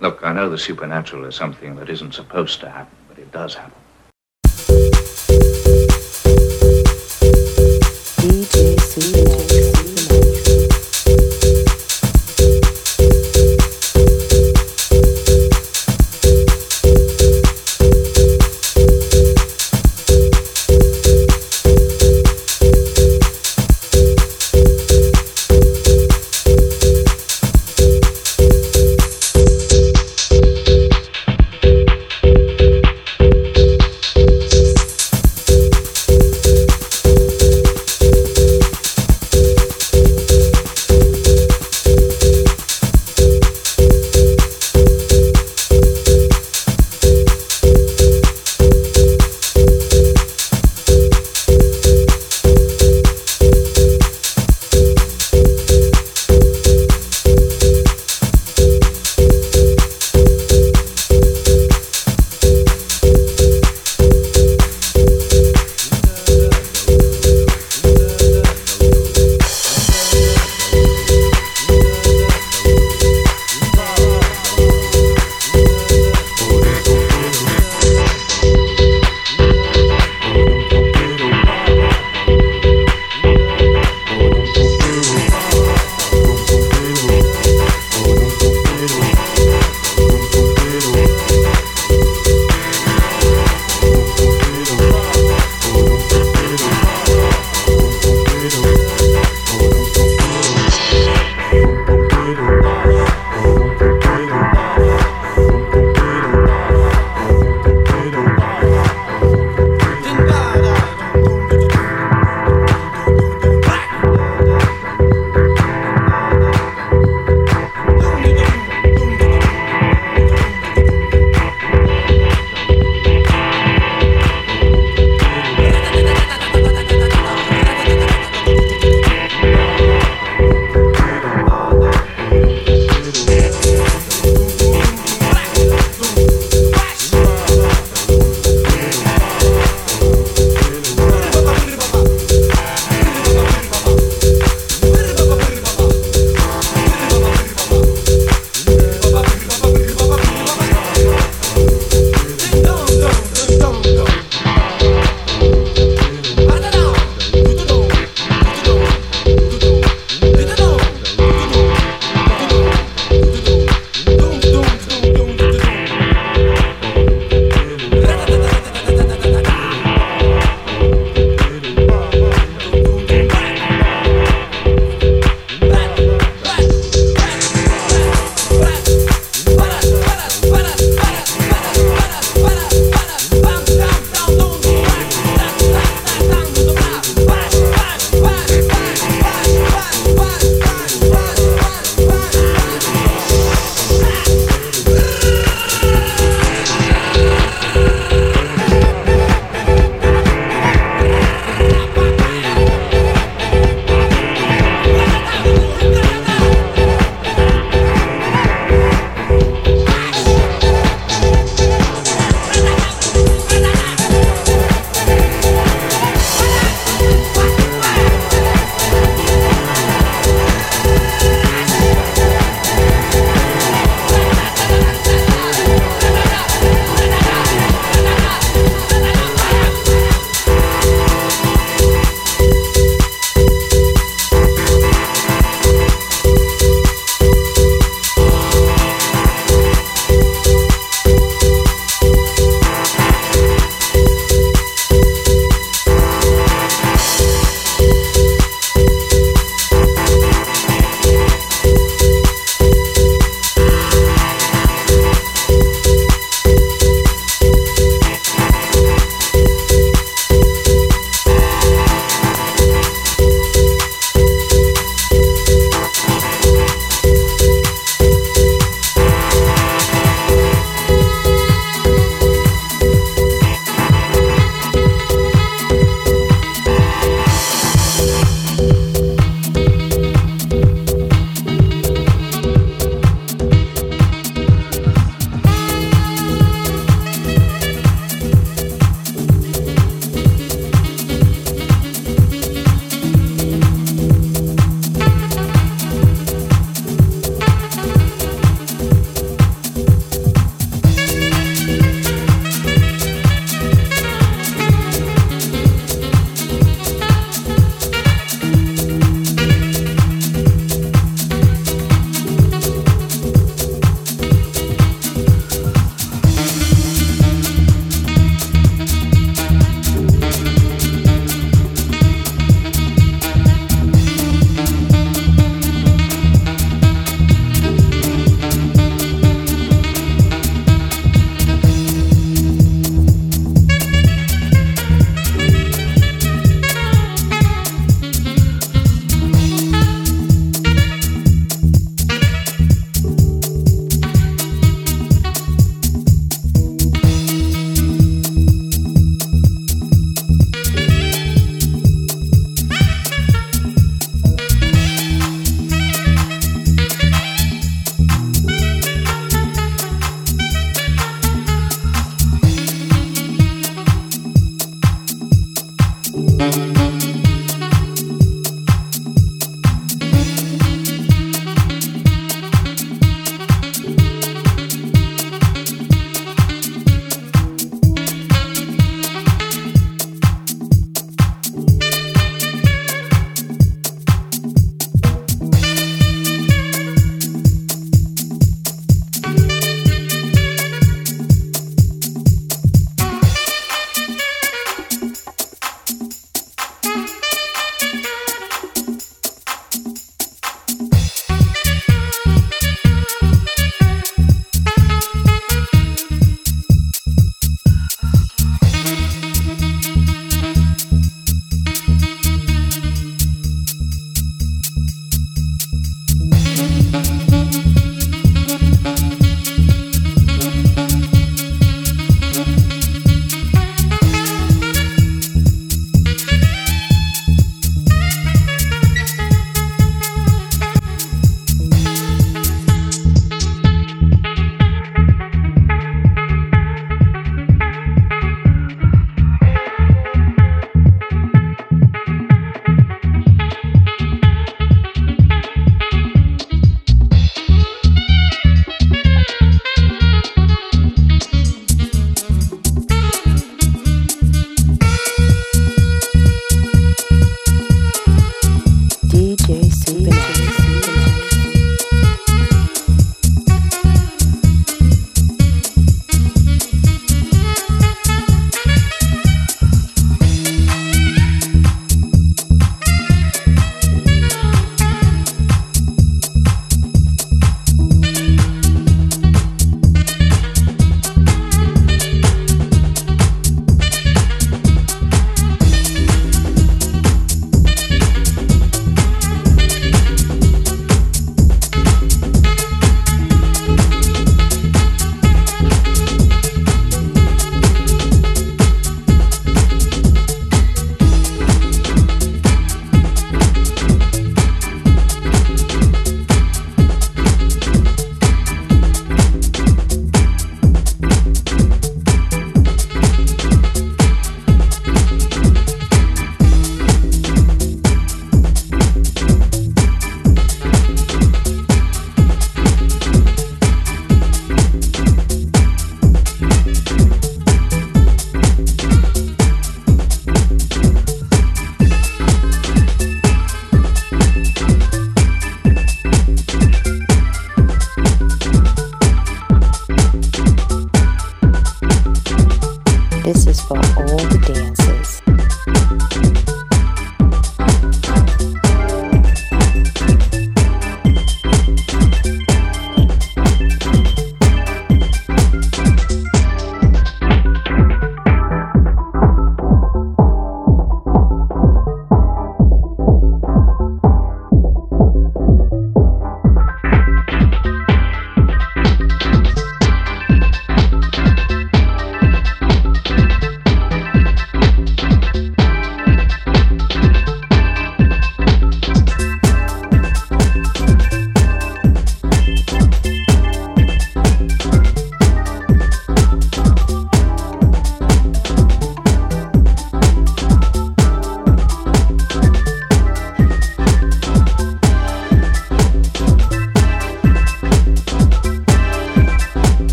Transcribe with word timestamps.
Look, 0.00 0.20
I 0.22 0.32
know 0.32 0.48
the 0.48 0.58
supernatural 0.58 1.24
is 1.24 1.34
something 1.34 1.76
that 1.76 1.90
isn't 1.90 2.14
supposed 2.14 2.60
to 2.60 2.70
happen, 2.70 2.96
but 3.08 3.18
it 3.18 3.32
does 3.32 3.54
happen. 3.54 3.72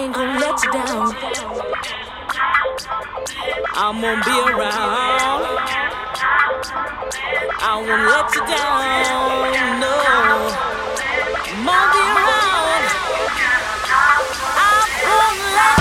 ain't 0.00 0.14
gonna 0.14 0.38
let 0.38 0.62
you 0.64 0.72
down. 0.72 1.14
I'm 3.74 4.00
gonna 4.00 4.24
be 4.24 4.36
around. 4.50 5.42
I 7.60 7.76
won't 7.76 8.04
let 8.08 8.34
you 8.34 8.42
down. 8.46 8.80
No, 9.80 9.92
I'm 11.48 11.66
gonna 11.66 11.92
be 11.92 12.00
around. 12.16 12.84
I 14.56 14.78
won't 15.04 15.40
let 15.56 15.79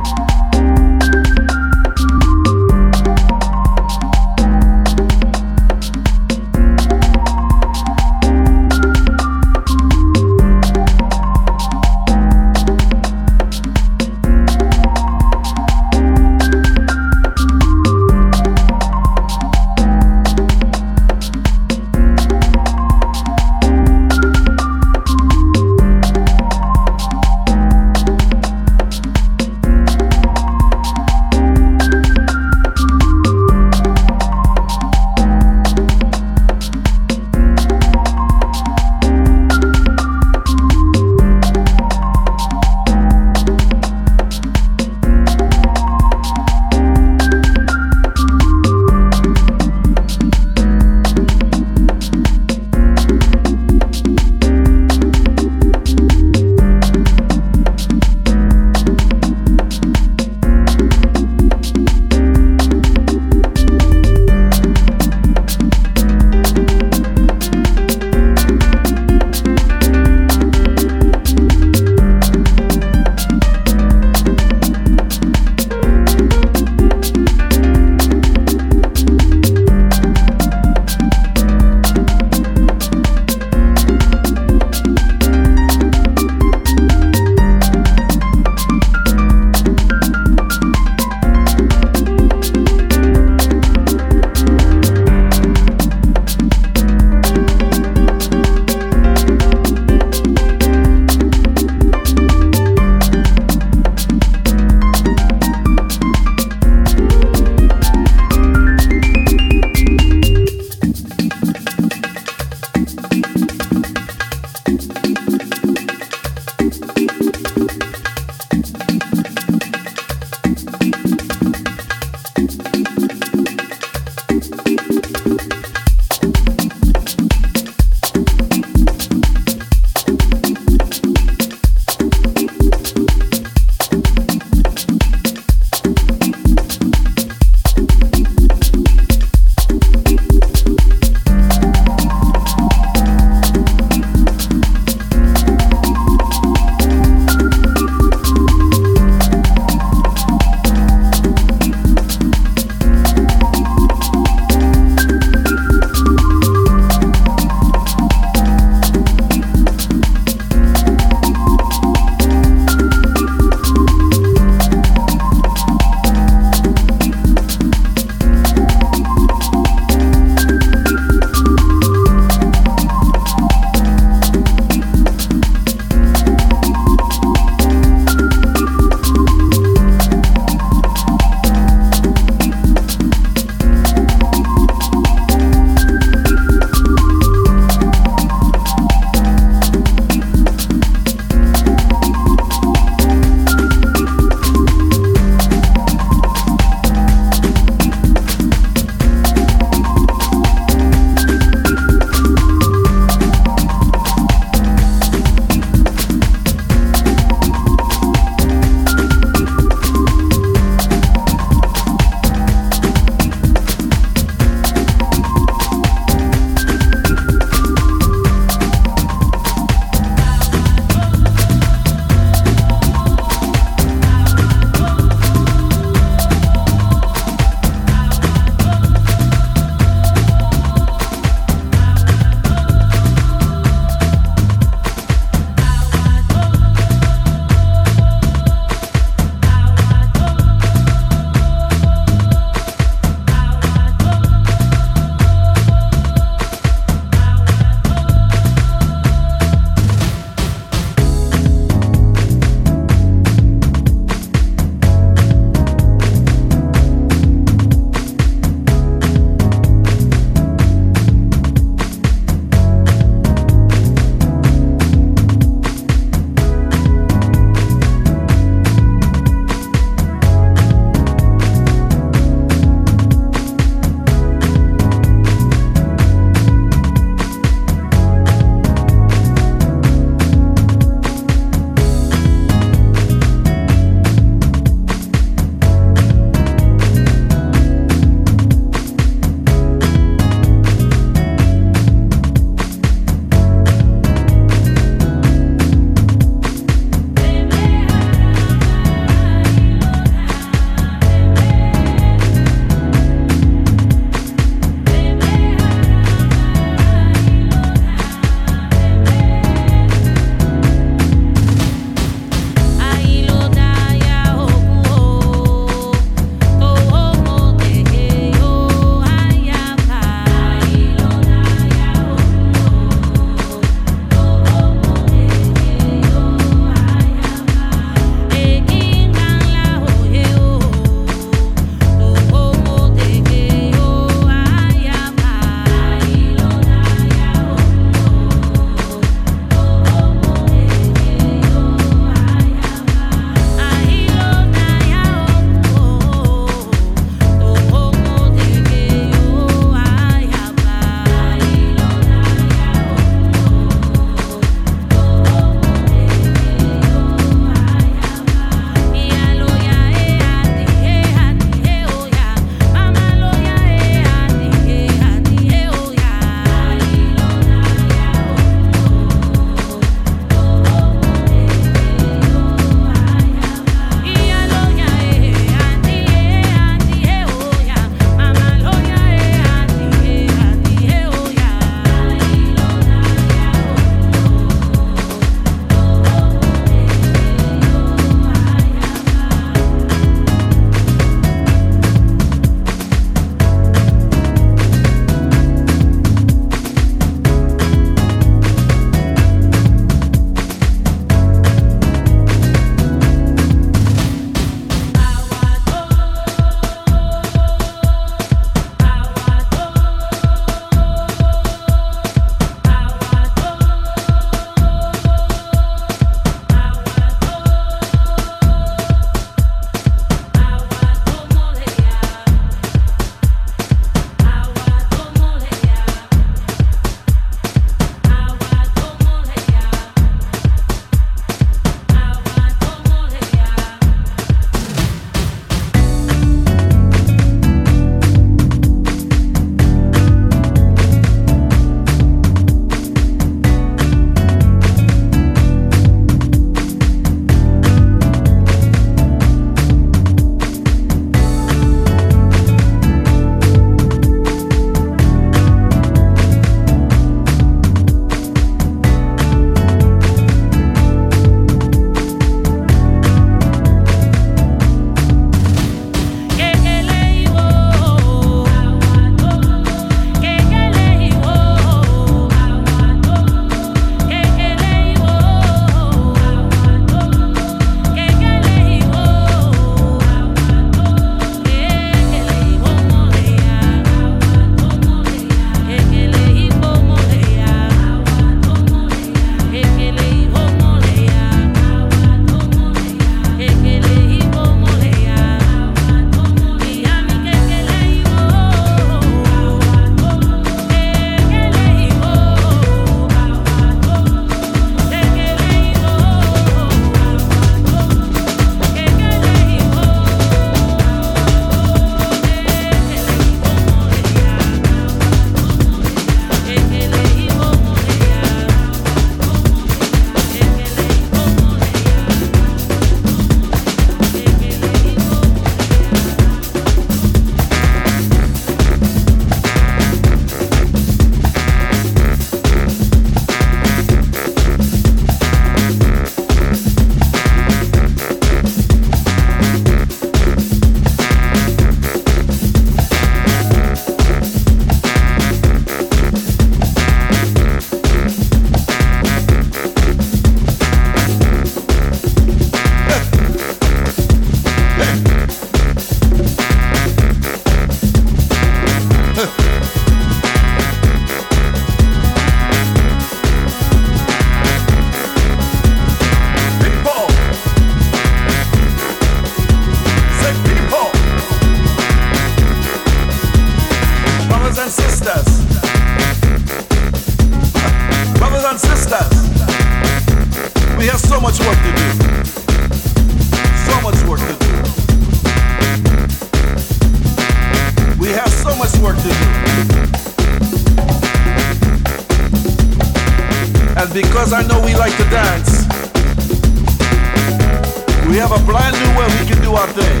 we 598.16 598.22
have 598.22 598.32
a 598.32 598.46
brand 598.46 598.74
new 598.74 598.98
way 598.98 599.06
we 599.20 599.26
can 599.28 599.42
do 599.42 599.52
our 599.52 599.66
thing. 599.76 600.00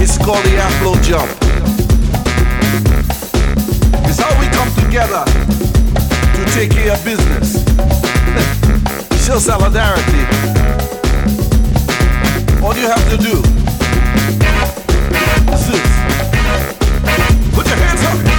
It's 0.00 0.16
called 0.16 0.42
the 0.46 0.56
Afro 0.56 0.94
Jump. 1.02 1.30
It's 4.08 4.18
how 4.18 4.32
we 4.40 4.46
come 4.56 4.72
together 4.82 5.22
to 6.32 6.44
take 6.54 6.70
care 6.70 6.94
of 6.94 7.04
business. 7.04 7.62
Show 9.26 9.38
solidarity. 9.38 10.24
All 12.64 12.74
you 12.74 12.88
have 12.88 13.06
to 13.10 13.18
do 13.18 13.36
is 15.52 15.66
this. 15.68 15.88
Put 17.54 17.66
your 17.66 17.76
hands 17.76 18.02
up. 18.04 18.31